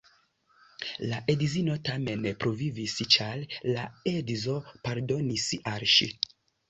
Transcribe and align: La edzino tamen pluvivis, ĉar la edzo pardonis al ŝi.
La 1.11 1.17
edzino 1.33 1.75
tamen 1.89 2.25
pluvivis, 2.45 2.95
ĉar 3.17 3.43
la 3.75 3.85
edzo 4.15 4.57
pardonis 4.89 5.47
al 5.75 5.87
ŝi. 5.99 6.09